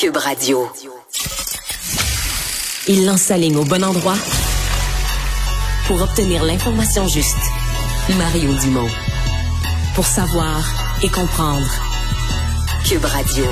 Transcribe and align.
Cube 0.00 0.16
Radio. 0.16 0.64
Il 2.86 3.04
lance 3.04 3.22
sa 3.22 3.36
ligne 3.36 3.56
au 3.56 3.64
bon 3.64 3.82
endroit 3.82 4.14
pour 5.88 6.00
obtenir 6.00 6.44
l'information 6.44 7.08
juste. 7.08 7.34
Mario 8.16 8.54
Dumont. 8.60 8.86
Pour 9.96 10.06
savoir 10.06 10.62
et 11.02 11.08
comprendre. 11.08 11.66
Cube 12.84 13.04
Radio. 13.04 13.44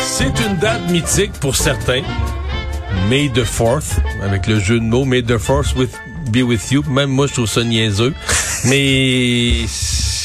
C'est 0.00 0.40
une 0.46 0.56
date 0.56 0.90
mythique 0.90 1.32
pour 1.34 1.54
certains. 1.54 2.02
May 3.08 3.30
the 3.30 3.42
4th, 3.42 4.00
avec 4.22 4.46
le 4.46 4.60
jeu 4.60 4.78
de 4.78 4.84
mots, 4.84 5.06
May 5.06 5.22
the 5.22 5.38
4th 5.38 5.74
with, 5.76 5.98
be 6.30 6.42
with 6.42 6.70
you. 6.70 6.82
Même 6.90 7.08
moi, 7.08 7.26
je 7.26 7.32
trouve 7.32 7.48
ça 7.48 7.64
niaiseux. 7.64 8.12
Mais 8.66 9.64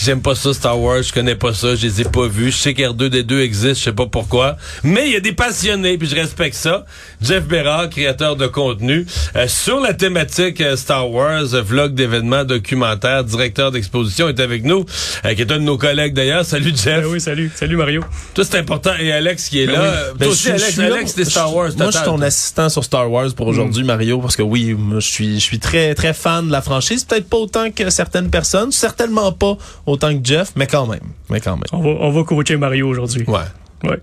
j'aime 0.03 0.21
pas 0.21 0.35
ça, 0.35 0.53
Star 0.53 0.79
Wars. 0.79 1.01
Je 1.03 1.13
connais 1.13 1.35
pas 1.35 1.53
ça. 1.53 1.75
Je 1.75 1.85
les 1.87 2.01
ai 2.01 2.03
pas 2.03 2.27
vus. 2.27 2.51
Je 2.51 2.57
sais 2.57 2.73
qu'R2D2 2.73 3.39
existe. 3.41 3.79
Je 3.79 3.83
sais 3.85 3.93
pas 3.93 4.05
pourquoi. 4.07 4.57
Mais 4.83 5.07
il 5.07 5.13
y 5.13 5.15
a 5.15 5.19
des 5.19 5.31
passionnés, 5.33 5.97
puis 5.97 6.07
je 6.07 6.15
respecte 6.15 6.55
ça. 6.55 6.85
Jeff 7.21 7.45
Bérard, 7.45 7.89
créateur 7.89 8.35
de 8.35 8.47
contenu, 8.47 9.05
euh, 9.35 9.47
sur 9.47 9.79
la 9.79 9.93
thématique 9.93 10.59
euh, 10.61 10.75
Star 10.75 11.09
Wars, 11.09 11.53
euh, 11.53 11.61
vlog 11.61 11.93
d'événements, 11.93 12.43
documentaires, 12.43 13.23
directeur 13.23 13.71
d'exposition, 13.71 14.27
est 14.29 14.39
avec 14.39 14.63
nous, 14.65 14.85
euh, 15.25 15.33
qui 15.33 15.41
est 15.41 15.51
un 15.51 15.57
de 15.59 15.63
nos 15.63 15.77
collègues 15.77 16.13
d'ailleurs. 16.13 16.45
Salut, 16.45 16.73
Jeff. 16.75 17.03
Ben 17.03 17.05
oui, 17.09 17.21
salut. 17.21 17.51
Salut, 17.55 17.77
Mario. 17.77 18.03
Toi, 18.33 18.43
c'est 18.43 18.57
important. 18.57 18.91
Et 18.99 19.11
Alex 19.11 19.49
qui 19.49 19.61
est 19.61 19.67
Ben 19.67 19.73
là. 19.73 19.81
oui. 19.81 19.87
Euh, 19.87 20.11
Ben, 20.13 20.25
toi 20.25 20.33
aussi, 20.33 20.49
Alex, 20.49 20.77
là- 20.77 20.85
Alex, 20.95 21.15
t'es 21.15 21.25
Star 21.25 21.53
Wars. 21.55 21.69
Moi, 21.77 21.87
je 21.91 21.97
suis 21.97 22.05
ton 22.05 22.21
assistant 22.21 22.69
sur 22.69 22.83
Star 22.83 23.09
Wars 23.09 23.33
pour 23.35 23.47
aujourd'hui, 23.47 23.83
Mario, 23.83 24.19
parce 24.19 24.35
que 24.35 24.41
oui, 24.43 24.73
moi, 24.77 24.99
je 24.99 25.07
suis, 25.07 25.35
je 25.35 25.43
suis 25.43 25.59
très, 25.59 25.95
très 25.95 26.13
fan 26.13 26.47
de 26.47 26.51
la 26.51 26.61
franchise. 26.61 27.05
Peut-être 27.05 27.29
pas 27.29 27.37
autant 27.37 27.71
que 27.71 27.89
certaines 27.89 28.29
personnes, 28.29 28.71
certainement 28.71 29.31
pas 29.31 29.57
autant 29.85 29.92
que 30.13 30.19
Jeff, 30.23 30.53
mais 30.55 30.67
quand 30.67 30.87
même, 30.87 30.99
mais 31.29 31.39
quand 31.39 31.55
même. 31.55 31.63
On 31.71 31.81
va, 31.81 31.89
on 31.89 32.11
va 32.11 32.23
coacher 32.23 32.57
Mario 32.57 32.87
aujourd'hui. 32.87 33.23
Ouais. 33.27 33.39
Ouais. 33.83 33.99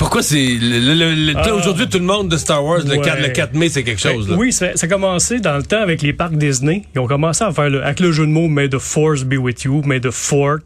Pourquoi 0.00 0.22
c'est 0.22 0.56
Ah. 1.36 1.54
aujourd'hui 1.54 1.86
tout 1.86 1.98
le 1.98 2.04
monde 2.04 2.30
de 2.30 2.38
Star 2.38 2.64
Wars 2.64 2.80
le, 2.86 2.92
Ouais. 2.96 3.00
4, 3.02 3.20
le 3.20 3.28
4 3.28 3.54
mai 3.54 3.68
c'est 3.68 3.82
quelque 3.82 4.00
chose 4.00 4.26
Ben, 4.26 4.32
là. 4.32 4.38
oui, 4.40 4.50
ça, 4.50 4.68
ça 4.74 4.86
a 4.86 4.88
commencé 4.88 5.40
dans 5.40 5.58
le 5.58 5.62
temps 5.62 5.82
avec 5.82 6.00
les 6.00 6.14
parcs 6.14 6.34
Disney. 6.36 6.84
Ils 6.94 7.00
ont 7.00 7.06
commencé 7.06 7.44
à 7.44 7.52
faire 7.52 7.68
le, 7.68 7.84
avec 7.84 8.00
le 8.00 8.10
jeu 8.10 8.24
de 8.24 8.30
mots 8.32 8.48
May 8.48 8.70
the 8.70 8.78
Force 8.78 9.24
be 9.24 9.34
with 9.34 9.62
you, 9.64 9.82
May 9.84 10.00
the 10.00 10.10
Fort. 10.10 10.56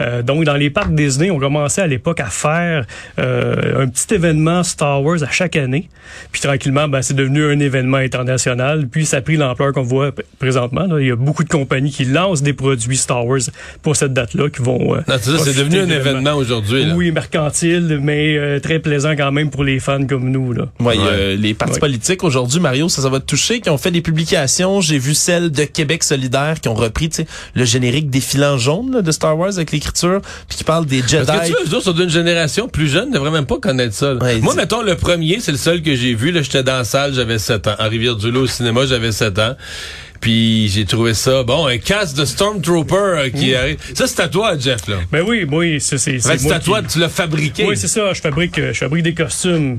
Euh, 0.00 0.22
donc 0.22 0.44
dans 0.44 0.54
les 0.54 0.70
parcs 0.70 0.94
Disney, 0.94 1.28
on 1.32 1.40
commençait 1.40 1.82
à 1.82 1.88
l'époque 1.88 2.20
à 2.20 2.26
faire 2.26 2.86
euh, 3.18 3.82
un 3.82 3.88
petit 3.88 4.14
événement 4.14 4.62
Star 4.62 5.02
Wars 5.02 5.24
à 5.24 5.30
chaque 5.30 5.56
année. 5.56 5.88
Puis 6.30 6.40
tranquillement, 6.40 6.86
ben, 6.86 7.02
c'est 7.02 7.14
devenu 7.14 7.44
un 7.50 7.58
événement 7.58 7.96
international. 7.98 8.86
Puis 8.88 9.06
ça 9.06 9.16
a 9.16 9.20
pris 9.22 9.36
l'ampleur 9.36 9.72
qu'on 9.72 9.82
voit 9.82 10.12
présentement. 10.38 10.86
là. 10.86 11.00
Il 11.00 11.08
y 11.08 11.10
a 11.10 11.16
beaucoup 11.16 11.42
de 11.42 11.48
compagnies 11.50 11.90
qui 11.90 12.04
lancent 12.04 12.42
des 12.42 12.52
produits 12.52 12.96
Star 12.96 13.26
Wars 13.26 13.40
pour 13.82 13.96
cette 13.96 14.12
date-là, 14.12 14.48
qui 14.50 14.62
vont. 14.62 14.94
euh, 14.94 15.00
c'est 15.08 15.12
ça, 15.12 15.20
c'est 15.20 15.34
profiter 15.36 15.64
devenu 15.64 15.78
un 15.80 15.90
événement 15.96 16.34
aujourd'hui. 16.34 16.86
Oui, 16.94 17.10
mercantile, 17.10 17.98
mais 18.00 18.36
euh, 18.38 18.60
très 18.68 18.80
plaisant 18.80 19.16
quand 19.16 19.32
même 19.32 19.48
pour 19.48 19.64
les 19.64 19.80
fans 19.80 20.06
comme 20.06 20.30
nous. 20.30 20.52
Là. 20.52 20.66
Ouais, 20.80 20.94
euh, 20.98 21.36
les 21.36 21.54
partis 21.54 21.74
Ouais. 21.74 21.80
politiques 21.80 22.22
aujourd'hui, 22.22 22.60
Mario, 22.60 22.90
ça, 22.90 23.00
ça 23.00 23.08
va 23.08 23.18
te 23.18 23.24
toucher, 23.24 23.60
qui 23.62 23.70
ont 23.70 23.78
fait 23.78 23.90
des 23.90 24.02
publications. 24.02 24.82
J'ai 24.82 24.98
vu 24.98 25.14
celle 25.14 25.50
de 25.50 25.64
Québec 25.64 26.04
solidaire 26.04 26.60
qui 26.60 26.68
ont 26.68 26.74
repris, 26.74 27.08
tu 27.08 27.22
sais, 27.22 27.26
le 27.54 27.64
générique 27.64 28.10
défilant 28.10 28.58
jaune 28.58 28.92
là, 28.92 29.00
de 29.02 29.10
Star 29.10 29.38
Wars 29.38 29.52
avec 29.54 29.72
l'écriture, 29.72 30.20
puis 30.48 30.58
qui 30.58 30.64
parle 30.64 30.84
des 30.84 30.98
Jedi. 31.06 31.24
Parce 31.26 31.40
que 31.40 31.46
tu 31.46 31.52
vois, 31.52 31.60
eux 31.62 31.74
autres 31.76 31.84
sont 31.84 31.92
d'une 31.92 32.10
génération 32.10 32.68
plus 32.68 32.88
jeune, 32.88 33.08
ne 33.08 33.14
devraient 33.14 33.30
même 33.30 33.46
pas 33.46 33.58
connaître 33.58 33.94
ça. 33.94 34.12
là. 34.12 34.22
Ouais, 34.22 34.38
Moi, 34.40 34.54
mettons, 34.54 34.82
le 34.82 34.96
premier, 34.96 35.38
c'est 35.40 35.52
le 35.52 35.56
seul 35.58 35.80
que 35.82 35.94
j'ai 35.94 36.12
vu. 36.14 36.30
Là, 36.30 36.42
j'étais 36.42 36.62
dans 36.62 36.76
la 36.76 36.84
salle, 36.84 37.14
j'avais 37.14 37.38
7 37.38 37.66
ans. 37.68 37.74
En 37.78 37.88
Rivière-du-Loup, 37.88 38.40
au 38.42 38.46
cinéma, 38.46 38.84
j'avais 38.84 39.12
7 39.12 39.38
ans. 39.38 39.56
Puis 40.20 40.68
j'ai 40.68 40.84
trouvé 40.84 41.14
ça, 41.14 41.42
bon, 41.44 41.66
un 41.66 41.78
casque 41.78 42.16
de 42.16 42.24
Stormtrooper 42.24 42.94
euh, 42.96 43.30
qui 43.30 43.54
arrive. 43.54 43.78
Ça, 43.94 44.06
c'est 44.06 44.20
à 44.20 44.28
toi, 44.28 44.58
Jeff, 44.58 44.86
là. 44.88 44.96
Ben 45.12 45.24
oui, 45.26 45.46
oui, 45.50 45.80
c'est 45.80 45.98
c'est 45.98 46.16
à 46.52 46.58
toi, 46.60 46.82
qui- 46.82 46.88
tu 46.88 46.98
l'as 46.98 47.08
fabriqué. 47.08 47.64
Oui, 47.66 47.76
c'est 47.76 47.88
ça. 47.88 48.12
Je 48.12 48.20
fabrique, 48.20 48.58
euh, 48.58 48.72
je 48.72 48.78
fabrique 48.78 49.04
des 49.04 49.14
costumes. 49.14 49.78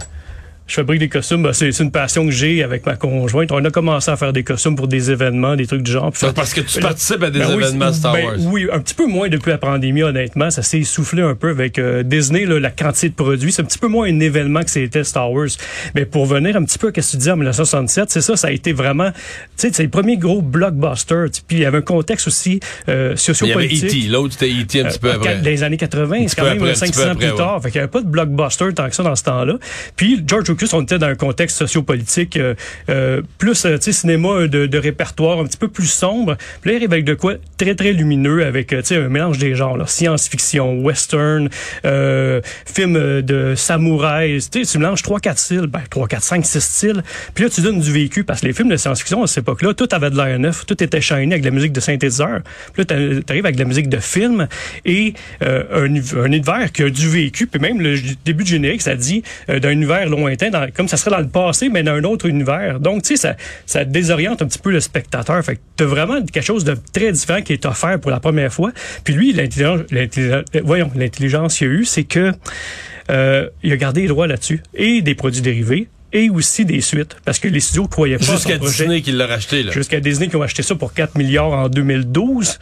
Je 0.69 0.75
fabrique 0.75 0.99
des 0.99 1.09
costumes. 1.09 1.41
Ben, 1.41 1.51
c'est 1.51 1.77
une 1.79 1.89
passion 1.91 2.25
que 2.25 2.31
j'ai 2.31 2.63
avec 2.63 2.85
ma 2.85 2.95
conjointe. 2.95 3.51
On 3.51 3.65
a 3.65 3.71
commencé 3.71 4.11
à 4.11 4.15
faire 4.17 4.31
des 4.31 4.43
costumes 4.43 4.75
pour 4.75 4.87
des 4.87 5.09
événements, 5.09 5.55
des 5.55 5.65
trucs 5.65 5.81
du 5.81 5.91
genre. 5.91 6.11
Puis 6.11 6.19
Ça, 6.19 6.31
parce 6.31 6.53
que 6.53 6.61
tu 6.61 6.75
Ben, 6.75 6.83
participes 6.83 7.23
à 7.23 7.31
des 7.31 7.39
ben 7.39 7.51
événements 7.59 7.91
Star 7.91 8.13
ben 8.13 8.25
Wars. 8.25 8.35
Oui, 8.39 8.67
un 8.71 8.79
petit 8.79 8.93
peu 8.93 9.07
moins 9.07 9.29
depuis 9.29 9.49
la 9.49 9.57
pandémie, 9.57 10.03
honnêtement. 10.03 10.51
Ça 10.51 10.61
s'est 10.61 10.77
essoufflé 10.79 11.23
un 11.23 11.33
peu 11.33 11.49
avec 11.49 11.79
euh, 11.79 12.03
Disney, 12.03 12.45
là, 12.45 12.59
la 12.59 12.69
quantité 12.69 13.09
de 13.09 13.15
produits. 13.15 13.51
C'est 13.51 13.63
un 13.63 13.65
petit 13.65 13.79
peu 13.79 13.87
moins 13.87 14.07
un 14.07 14.19
événement 14.19 14.61
que 14.61 14.69
c'était 14.69 15.03
Star 15.03 15.31
Wars. 15.31 15.47
Mais 15.95 16.05
pour 16.05 16.27
venir 16.27 16.55
un 16.55 16.63
petit 16.63 16.77
peu 16.77 16.87
à 16.95 17.01
ce 17.01 17.07
que 17.07 17.11
tu 17.11 17.17
disais 17.17 17.31
en 17.31 17.37
1967, 17.37 18.11
c'est 18.11 18.21
ça, 18.21 18.35
ça 18.37 18.49
a 18.49 18.51
été 18.51 18.71
vraiment, 18.71 19.09
tu 19.11 19.17
sais, 19.57 19.69
c'est 19.73 19.83
le 19.83 19.89
premier 19.89 20.17
gros 20.17 20.43
blockbuster. 20.43 21.25
Puis 21.47 21.57
il 21.57 21.59
y 21.61 21.65
avait 21.65 21.79
un 21.79 21.81
contexte 21.81 22.27
aussi 22.27 22.59
euh, 22.87 22.91
Il 22.91 22.99
y 22.99 23.01
avait 23.09 23.17
sociopolitique. 23.17 23.85
E.T., 23.85 24.07
l'autre 24.09 24.33
c'était 24.37 24.51
E.T. 24.53 24.81
un 24.81 24.85
petit 24.85 24.99
peu 24.99 25.09
Euh, 25.09 25.15
après. 25.15 25.37
Dans 25.37 25.45
les 25.45 25.63
années 25.63 25.77
80, 25.77 26.27
c'est 26.27 26.35
quand 26.35 26.43
même 26.43 26.57
après, 26.57 26.69
un 26.69 26.73
petit 26.73 26.91
5-6 26.91 26.93
peu 26.95 27.01
ans 27.01 27.11
après, 27.11 27.15
plus 27.15 27.31
ouais. 27.31 27.37
tard. 27.37 27.59
Fait 27.63 27.71
qu'il 27.71 27.79
n'y 27.79 27.83
avait 27.83 27.91
pas 27.91 28.01
de 28.01 28.07
blockbuster 28.07 28.73
tant 28.75 28.87
que 28.87 28.95
ça 28.95 29.01
dans 29.01 29.15
ce 29.15 29.23
temps-là. 29.23 29.55
Puis 29.95 30.23
George 30.27 30.49
Lucas, 30.61 30.75
on 30.77 30.81
était 30.81 30.97
dans 30.99 31.07
un 31.07 31.15
contexte 31.15 31.57
sociopolitique 31.57 32.35
euh, 32.37 32.53
euh, 32.89 33.21
plus, 33.37 33.65
euh, 33.65 33.77
cinéma 33.79 34.47
de, 34.47 34.65
de 34.65 34.77
répertoire 34.77 35.39
un 35.39 35.45
petit 35.45 35.57
peu 35.57 35.67
plus 35.69 35.87
sombre. 35.87 36.35
Puis 36.61 36.71
là, 36.71 36.73
il 36.73 36.77
arrive 36.77 36.91
avec 36.93 37.05
de 37.05 37.13
quoi 37.13 37.35
très, 37.57 37.75
très 37.75 37.93
lumineux, 37.93 38.45
avec, 38.45 38.73
euh, 38.73 38.81
un 38.91 39.07
mélange 39.09 39.37
des 39.37 39.55
genres, 39.55 39.77
science-fiction, 39.89 40.79
western, 40.81 41.49
euh, 41.85 42.41
film 42.65 42.95
euh, 42.95 43.21
de 43.21 43.55
samouraï. 43.55 44.39
Tu 44.51 44.77
mélanges 44.77 45.01
3-4 45.01 45.37
styles, 45.37 45.67
ben 45.67 45.81
3, 45.89 46.07
4, 46.07 46.23
5, 46.23 46.45
6 46.45 46.59
styles. 46.61 47.03
Puis 47.33 47.43
là, 47.45 47.49
tu 47.49 47.61
donnes 47.61 47.79
du 47.79 47.91
vécu, 47.91 48.23
parce 48.23 48.41
que 48.41 48.47
les 48.47 48.53
films 48.53 48.69
de 48.69 48.75
science-fiction 48.77 49.23
à 49.23 49.27
cette 49.27 49.39
époque-là, 49.43 49.73
tout 49.73 49.87
avait 49.91 50.09
de 50.09 50.17
l'air 50.17 50.37
neuf, 50.39 50.65
tout 50.65 50.81
était 50.83 51.01
shiny 51.01 51.31
avec 51.31 51.41
de 51.41 51.47
la 51.47 51.51
musique 51.55 51.71
de 51.71 51.79
synthétiseur. 51.79 52.41
Puis 52.73 52.81
là, 52.81 52.85
t'a- 52.85 53.21
t'arrives 53.25 53.45
avec 53.45 53.55
de 53.55 53.61
la 53.61 53.67
musique 53.67 53.89
de 53.89 53.97
film 53.97 54.47
et 54.85 55.13
euh, 55.43 55.63
un, 55.71 56.19
un 56.19 56.25
univers 56.25 56.71
qui 56.73 56.83
a 56.83 56.89
du 56.89 57.07
vécu. 57.09 57.47
Puis 57.47 57.59
même 57.61 57.79
le 57.81 57.97
début 58.25 58.43
du 58.43 58.51
générique, 58.51 58.81
ça 58.81 58.95
dit 58.95 59.23
euh, 59.49 59.59
d'un 59.59 59.71
univers 59.71 60.07
lointain, 60.09 60.48
dans- 60.49 60.69
comme 60.71 60.87
ça 60.87 60.97
serait 60.97 61.11
dans 61.11 61.19
le 61.19 61.27
passé, 61.27 61.69
mais 61.69 61.83
dans 61.83 61.93
un 61.93 62.03
autre 62.03 62.25
univers. 62.27 62.79
Donc, 62.79 63.03
tu 63.03 63.15
sais, 63.15 63.17
ça, 63.17 63.35
ça 63.65 63.85
désoriente 63.85 64.41
un 64.41 64.47
petit 64.47 64.59
peu 64.59 64.71
le 64.71 64.79
spectateur. 64.79 65.43
Fait 65.43 65.55
que 65.55 65.61
t'as 65.75 65.85
vraiment 65.85 66.21
quelque 66.25 66.43
chose 66.45 66.63
de 66.63 66.75
très 66.93 67.11
différent 67.11 67.41
qui 67.41 67.53
est 67.53 67.65
offert 67.65 67.99
pour 67.99 68.11
la 68.11 68.19
première 68.19 68.51
fois. 68.53 68.71
Puis 69.03 69.13
lui, 69.13 69.33
l'intelligence, 69.33 69.81
voyons, 70.63 70.91
l'intelligence 70.95 71.57
qu'il 71.57 71.67
a 71.67 71.71
eu, 71.71 71.85
c'est 71.85 72.03
que 72.03 72.31
euh, 73.09 73.49
il 73.63 73.71
a 73.73 73.77
gardé 73.77 74.01
les 74.01 74.07
droits 74.07 74.27
là-dessus 74.27 74.61
et 74.75 75.01
des 75.01 75.15
produits 75.15 75.41
dérivés 75.41 75.87
et 76.13 76.29
aussi 76.29 76.65
des 76.65 76.81
suites 76.81 77.15
parce 77.25 77.39
que 77.39 77.47
les 77.47 77.59
studios 77.59 77.87
croyaient 77.87 78.17
pas 78.17 78.23
Jusqu'à. 78.25 78.57
Disney 78.57 79.01
qui 79.01 79.11
l'a 79.11 79.27
racheté, 79.27 79.63
là. 79.63 79.71
Jusqu'à 79.71 79.99
Disney 79.99 80.27
qui 80.27 80.35
ont 80.35 80.41
acheté 80.41 80.63
ça 80.63 80.75
pour 80.75 80.93
4 80.93 81.15
milliards 81.17 81.51
en 81.51 81.69
2012. 81.69 82.59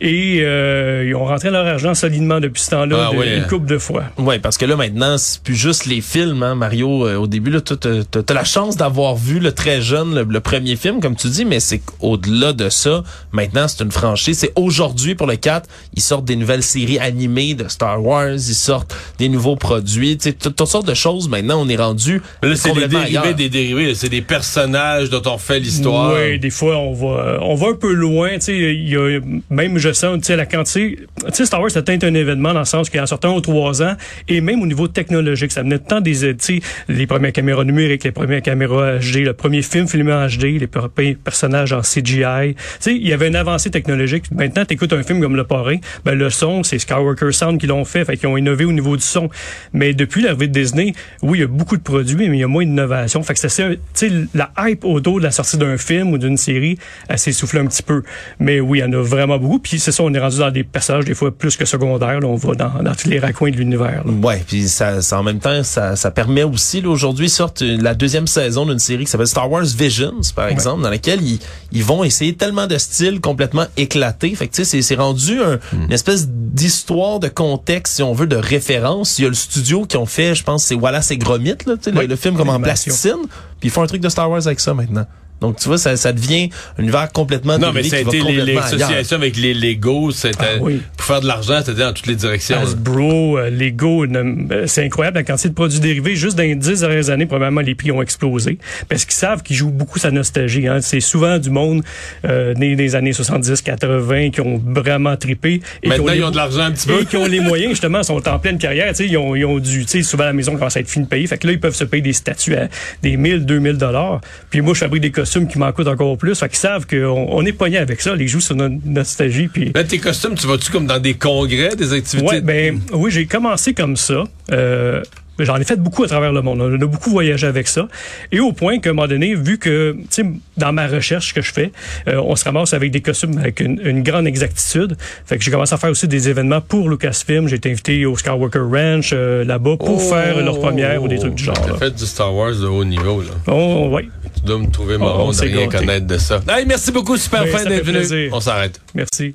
Et 0.00 0.38
euh, 0.42 1.04
ils 1.08 1.14
ont 1.16 1.24
rentré 1.24 1.50
leur 1.50 1.66
argent 1.66 1.92
solidement 1.92 2.38
depuis 2.38 2.62
ce 2.62 2.70
temps-là 2.70 3.08
Ah 3.10 3.12
de- 3.12 3.18
oui. 3.18 3.26
une 3.36 3.46
couple 3.46 3.66
de 3.66 3.78
fois. 3.78 4.04
Ouais, 4.16 4.38
parce 4.38 4.56
que 4.56 4.64
là 4.64 4.76
maintenant, 4.76 5.18
c'est 5.18 5.42
plus 5.42 5.56
juste 5.56 5.86
les 5.86 6.00
films, 6.00 6.42
hein, 6.44 6.54
Mario. 6.54 7.06
Euh, 7.08 7.16
au 7.16 7.26
début, 7.26 7.50
là, 7.50 7.60
t'as, 7.60 7.74
t'as, 7.76 8.22
t'as 8.22 8.34
la 8.34 8.44
chance 8.44 8.76
d'avoir 8.76 9.16
vu 9.16 9.40
le 9.40 9.50
très 9.50 9.80
jeune, 9.82 10.14
le, 10.14 10.22
le 10.22 10.40
premier 10.40 10.76
film, 10.76 11.00
comme 11.00 11.16
tu 11.16 11.28
dis, 11.28 11.44
mais 11.44 11.58
c'est 11.58 11.78
qu'au-delà 11.80 12.52
de 12.52 12.68
ça, 12.68 13.02
maintenant 13.32 13.66
c'est 13.66 13.82
une 13.82 13.90
franchise. 13.90 14.38
C'est 14.38 14.52
aujourd'hui 14.54 15.16
pour 15.16 15.26
le 15.26 15.34
4, 15.34 15.68
ils 15.96 16.02
sortent 16.02 16.24
des 16.26 16.36
nouvelles 16.36 16.62
séries 16.62 17.00
animées 17.00 17.54
de 17.54 17.66
Star 17.66 18.00
Wars, 18.04 18.34
ils 18.34 18.40
sortent 18.40 18.94
des 19.18 19.28
nouveaux 19.28 19.56
produits, 19.56 20.16
tu 20.16 20.30
sais, 20.30 20.32
toutes 20.32 20.64
sortes 20.66 20.86
de 20.86 20.94
choses. 20.94 21.28
Maintenant, 21.28 21.60
on 21.60 21.68
est 21.68 21.76
rendu 21.76 22.22
Là, 22.42 22.54
c'est 22.54 22.68
des 22.68 22.82
complètement 22.82 23.00
dérivés 23.04 23.34
des 23.34 23.48
dérivés. 23.48 23.94
C'est 23.96 24.08
des 24.08 24.22
personnages 24.22 25.10
dont 25.10 25.22
on 25.26 25.38
fait 25.38 25.58
l'histoire. 25.58 26.14
Oui, 26.14 26.38
des 26.38 26.50
fois 26.50 26.76
on 26.78 26.92
va 26.92 27.38
on 27.42 27.56
va 27.56 27.68
un 27.70 27.74
peu 27.74 27.92
loin, 27.92 28.34
tu 28.34 28.40
sais, 28.42 28.56
il 28.74 28.88
y 28.88 28.96
a 28.96 29.18
même 29.50 29.76
je 29.78 29.87
sens 29.92 30.18
tu 30.18 30.24
sais 30.24 30.36
la 30.36 30.46
quantité, 30.46 30.98
tu 31.26 31.32
sais 31.32 31.46
Star 31.46 31.60
Wars 31.60 31.70
c'était 31.70 32.04
un 32.04 32.14
événement 32.14 32.52
dans 32.52 32.60
le 32.60 32.64
sens 32.64 32.90
qu'il 32.90 33.00
en 33.00 33.06
sortait 33.06 33.28
un 33.28 33.32
ou 33.32 33.40
trois 33.40 33.82
ans 33.82 33.96
et 34.28 34.40
même 34.40 34.62
au 34.62 34.66
niveau 34.66 34.88
technologique, 34.88 35.52
ça 35.52 35.62
venait 35.62 35.78
de 35.78 35.84
temps 35.84 36.00
des 36.00 36.36
tu 36.36 36.36
sais 36.38 36.60
les 36.88 37.06
premières 37.06 37.32
caméras 37.32 37.64
numériques, 37.64 38.04
les 38.04 38.12
premières 38.12 38.42
caméras 38.42 38.98
HD, 38.98 39.18
le 39.18 39.32
premier 39.32 39.62
film 39.62 39.88
filmé 39.88 40.12
en 40.12 40.26
HD, 40.26 40.58
les 40.58 40.66
premiers 40.66 41.14
personnages 41.14 41.72
en 41.72 41.80
CGI. 41.80 42.54
Tu 42.54 42.62
sais, 42.80 42.94
il 42.94 43.06
y 43.06 43.12
avait 43.12 43.28
une 43.28 43.36
avancée 43.36 43.70
technologique. 43.70 44.30
Maintenant, 44.30 44.64
tu 44.64 44.74
écoutes 44.74 44.92
un 44.92 45.02
film 45.02 45.20
comme 45.20 45.36
Le 45.36 45.44
Parrain, 45.44 45.76
ben 46.04 46.14
le 46.14 46.30
son, 46.30 46.62
c'est 46.62 46.78
Skywalker 46.78 47.32
Sound 47.32 47.60
qui 47.60 47.66
l'ont 47.66 47.84
fait, 47.84 48.04
fait 48.04 48.16
qu'ils 48.16 48.28
ont 48.28 48.36
innové 48.36 48.64
au 48.64 48.72
niveau 48.72 48.96
du 48.96 49.02
son. 49.02 49.28
Mais 49.72 49.94
depuis 49.94 50.22
l'arrivée 50.22 50.48
de 50.48 50.52
Disney, 50.52 50.92
oui, 51.22 51.38
il 51.38 51.40
y 51.42 51.44
a 51.44 51.46
beaucoup 51.46 51.76
de 51.76 51.82
produits, 51.82 52.28
mais 52.28 52.36
il 52.36 52.40
y 52.40 52.44
a 52.44 52.48
moins 52.48 52.64
d'innovation. 52.64 53.22
Fait 53.22 53.34
que 53.34 53.40
c'est 53.40 53.48
ça, 53.48 53.68
tu 53.68 53.78
sais, 53.94 54.10
la 54.34 54.50
hype 54.58 54.84
autour 54.84 55.18
de 55.18 55.24
la 55.24 55.30
sortie 55.30 55.58
d'un 55.58 55.76
film 55.76 56.12
ou 56.12 56.18
d'une 56.18 56.36
série, 56.36 56.78
elle 57.08 57.18
s'essouffle 57.18 57.58
un 57.58 57.66
petit 57.66 57.82
peu. 57.82 58.02
Mais 58.38 58.60
oui, 58.60 58.78
il 58.78 58.82
y 58.82 58.84
en 58.84 58.92
a 58.92 59.02
vraiment 59.02 59.38
beaucoup. 59.38 59.58
Puis 59.58 59.77
c'est 59.78 59.92
ça, 59.92 60.02
on 60.02 60.12
est 60.12 60.18
rendu 60.18 60.38
dans 60.38 60.50
des 60.50 60.64
personnages 60.64 61.04
des 61.04 61.14
fois 61.14 61.30
plus 61.30 61.56
que 61.56 61.64
secondaires. 61.64 62.20
Là, 62.20 62.26
on 62.26 62.36
va 62.36 62.54
dans, 62.54 62.82
dans 62.82 62.94
tous 62.94 63.08
les 63.08 63.18
raccoins 63.18 63.50
de 63.50 63.56
l'univers. 63.56 64.02
Ouais, 64.06 64.42
puis 64.46 64.68
ça, 64.68 65.00
ça, 65.02 65.18
en 65.18 65.22
même 65.22 65.38
temps, 65.40 65.62
ça, 65.62 65.96
ça 65.96 66.10
permet 66.10 66.42
aussi, 66.42 66.80
là, 66.80 66.88
aujourd'hui, 66.90 67.28
sorte 67.28 67.62
euh, 67.62 67.78
la 67.80 67.94
deuxième 67.94 68.26
saison 68.26 68.66
d'une 68.66 68.78
série 68.78 69.04
qui 69.04 69.10
s'appelle 69.10 69.26
Star 69.26 69.50
Wars 69.50 69.64
Visions, 69.64 70.14
par 70.34 70.48
exemple, 70.48 70.82
dans 70.82 70.90
laquelle 70.90 71.22
ils, 71.22 71.38
ils 71.72 71.84
vont 71.84 72.04
essayer 72.04 72.34
tellement 72.34 72.66
de 72.66 72.76
styles 72.78 73.20
complètement 73.20 73.66
éclatés. 73.76 74.34
Fait 74.34 74.48
que, 74.48 74.54
tu 74.54 74.64
sais, 74.64 74.70
c'est- 74.70 74.82
c'est 74.82 74.94
rendu 74.96 75.40
un- 75.40 75.58
une 75.72 75.92
espèce 75.92 76.28
d'histoire, 76.28 77.20
de 77.20 77.28
contexte, 77.28 77.96
si 77.96 78.02
on 78.02 78.12
veut, 78.12 78.26
de 78.26 78.36
référence. 78.36 79.18
Il 79.18 79.22
y 79.22 79.24
a 79.26 79.28
le 79.28 79.34
studio 79.34 79.84
qui 79.86 79.96
ont 79.96 80.06
fait, 80.06 80.34
je 80.34 80.42
pense, 80.44 80.64
c'est 80.64 80.74
Wallace 80.74 81.10
et 81.10 81.16
Gromit, 81.18 81.54
là, 81.66 81.74
le- 81.86 82.06
le, 82.06 82.16
film 82.16 82.36
comme 82.36 82.48
en 82.48 82.58
plasticine. 82.60 83.26
Puis 83.60 83.68
ils 83.68 83.70
font 83.70 83.82
un 83.82 83.86
truc 83.86 84.00
de 84.00 84.08
Star 84.08 84.30
Wars 84.30 84.46
avec 84.46 84.60
ça 84.60 84.74
maintenant. 84.74 85.06
Donc, 85.40 85.56
tu 85.58 85.68
vois, 85.68 85.78
ça, 85.78 85.96
ça 85.96 86.12
devient 86.12 86.50
un 86.78 86.82
univers 86.82 87.10
complètement 87.12 87.58
Non, 87.58 87.72
mais 87.72 87.82
ça 87.84 87.96
a 87.96 88.00
été 88.00 88.20
les, 88.20 88.44
les 88.44 88.56
associations 88.56 89.16
avec 89.16 89.36
les 89.36 89.54
Legos, 89.54 90.10
c'était 90.10 90.38
Ah 90.40 90.58
oui. 90.60 90.80
pour 90.96 91.06
faire 91.06 91.20
de 91.20 91.26
l'argent, 91.26 91.60
c'était 91.64 91.80
dans 91.80 91.92
toutes 91.92 92.06
les 92.06 92.16
directions. 92.16 92.58
Hasbro, 92.58 93.38
euh, 93.38 93.50
Lego, 93.50 94.04
euh, 94.04 94.64
c'est 94.66 94.84
incroyable 94.84 95.18
la 95.18 95.22
quantité 95.22 95.48
de 95.50 95.54
produits 95.54 95.80
dérivés. 95.80 96.16
Juste 96.16 96.36
dans 96.36 96.42
les 96.42 96.54
dix 96.56 96.80
dernières 96.80 97.10
années, 97.10 97.26
probablement, 97.26 97.60
les 97.60 97.74
prix 97.74 97.92
ont 97.92 98.02
explosé. 98.02 98.58
Parce 98.88 99.04
qu'ils 99.04 99.14
savent 99.14 99.42
qu'ils 99.42 99.56
jouent 99.56 99.70
beaucoup 99.70 99.98
sa 99.98 100.10
nostalgie. 100.10 100.66
Hein. 100.66 100.80
C'est 100.80 101.00
souvent 101.00 101.38
du 101.38 101.50
monde 101.50 101.82
euh, 102.24 102.54
né 102.54 102.74
des 102.74 102.96
années 102.96 103.12
70, 103.12 103.62
80 103.62 104.30
qui 104.30 104.40
ont 104.40 104.60
vraiment 104.64 105.16
trippé. 105.16 105.60
Et 105.82 105.88
Maintenant, 105.88 106.12
ils 106.12 106.24
ont 106.24 106.30
de 106.30 106.36
l'argent 106.36 106.62
un 106.62 106.72
petit 106.72 106.88
peu. 106.88 107.02
Et 107.02 107.06
qui 107.06 107.16
ont 107.16 107.26
les 107.26 107.40
moyens, 107.48 107.70
justement, 107.70 108.02
sont 108.02 108.26
en 108.28 108.38
pleine 108.38 108.58
carrière. 108.58 108.88
Tu 108.88 108.94
sais, 108.96 109.06
Ils 109.06 109.16
ont, 109.16 109.36
ils 109.36 109.44
ont 109.44 109.58
du, 109.58 109.84
tu 109.84 109.88
sais, 109.88 110.02
souvent 110.02 110.24
la 110.24 110.32
maison 110.32 110.56
commence 110.56 110.76
à 110.76 110.80
être 110.80 110.90
fine 110.90 111.06
payée. 111.06 111.26
Fait 111.28 111.38
que 111.38 111.46
là, 111.46 111.52
ils 111.52 111.60
peuvent 111.60 111.74
se 111.76 111.84
payer 111.84 112.02
des 112.02 112.12
statues 112.12 112.56
à 112.56 112.68
des 113.02 113.16
1000, 113.16 113.46
2000 113.46 113.76
dollars. 113.76 114.20
Puis 114.50 114.60
moi, 114.60 114.74
je 114.74 114.80
fabrique 114.80 115.02
des 115.02 115.10
costumes 115.12 115.27
qui 115.46 115.58
m'en 115.58 115.70
coûtent 115.72 115.88
encore 115.88 116.16
plus. 116.16 116.34
Fait 116.38 116.48
qu'ils 116.48 116.58
savent 116.58 116.86
qu'on 116.86 117.26
on 117.30 117.44
est 117.44 117.52
pogné 117.52 117.78
avec 117.78 118.00
ça. 118.00 118.14
Les 118.14 118.26
joues 118.28 118.40
sur 118.40 118.56
notre 118.56 118.76
nostalgie. 118.84 119.48
Puis 119.48 119.72
Là, 119.74 119.84
tes 119.84 119.98
costumes, 119.98 120.34
tu 120.34 120.46
vas-tu 120.46 120.70
comme 120.70 120.86
dans 120.86 120.98
des 120.98 121.14
congrès, 121.14 121.76
des 121.76 121.92
activités? 121.92 122.28
Ouais, 122.28 122.40
ben 122.40 122.80
oui, 122.92 123.10
j'ai 123.10 123.26
commencé 123.26 123.74
comme 123.74 123.96
ça. 123.96 124.24
Euh, 124.52 125.02
J'en 125.40 125.54
ai 125.56 125.62
fait 125.62 125.76
beaucoup 125.80 126.02
à 126.02 126.08
travers 126.08 126.32
le 126.32 126.42
monde. 126.42 126.60
On 126.60 126.74
a 126.74 126.86
beaucoup 126.86 127.10
voyagé 127.10 127.46
avec 127.46 127.68
ça. 127.68 127.86
Et 128.32 128.40
au 128.40 128.50
point 128.50 128.80
qu'à 128.80 128.90
un 128.90 128.92
moment 128.92 129.06
donné, 129.06 129.36
vu 129.36 129.56
que, 129.56 129.92
tu 129.92 130.06
sais, 130.10 130.24
dans 130.56 130.72
ma 130.72 130.88
recherche 130.88 131.32
que 131.32 131.40
je 131.42 131.52
fais, 131.52 131.70
euh, 132.08 132.20
on 132.20 132.34
se 132.34 132.44
ramasse 132.44 132.74
avec 132.74 132.90
des 132.90 133.00
costumes 133.02 133.38
avec 133.38 133.60
une, 133.60 133.80
une 133.84 134.02
grande 134.02 134.26
exactitude. 134.26 134.96
Fait 135.26 135.38
que 135.38 135.44
j'ai 135.44 135.52
commencé 135.52 135.72
à 135.72 135.76
faire 135.76 135.90
aussi 135.90 136.08
des 136.08 136.28
événements 136.28 136.60
pour 136.60 136.90
Lucasfilm. 136.90 137.46
J'ai 137.46 137.54
été 137.54 137.70
invité 137.70 138.04
au 138.04 138.16
Skywalker 138.16 138.58
Ranch 138.68 139.10
euh, 139.12 139.44
là-bas 139.44 139.76
pour 139.76 139.90
Oh! 139.90 139.98
faire 140.12 140.40
leur 140.44 140.58
première 140.58 141.04
ou 141.04 141.06
des 141.06 141.20
trucs 141.20 141.36
du 141.36 141.44
genre. 141.44 141.54
T'as 141.64 141.76
fait 141.78 141.94
du 141.94 142.04
Star 142.04 142.34
Wars 142.34 142.56
de 142.56 142.66
haut 142.66 142.84
niveau, 142.84 143.20
là. 143.22 143.28
Oh, 143.46 143.90
ouais. 143.92 144.08
Tu 144.40 144.46
dois 144.46 144.58
me 144.58 144.70
trouver 144.70 144.94
Oh, 144.96 144.98
marrant 145.00 145.28
on 145.28 145.32
de 145.32 145.36
rien 145.56 145.66
gâté. 145.66 145.86
connaître 145.86 146.06
de 146.06 146.18
ça. 146.18 146.40
Hey, 146.48 146.64
merci 146.66 146.92
beaucoup, 146.92 147.16
super 147.16 147.42
Oui, 147.44 147.50
fin 147.50 147.58
fait 147.58 147.68
d'être 147.68 147.84
venu. 147.84 148.30
On 148.32 148.40
s'arrête. 148.40 148.80
Merci. 148.94 149.34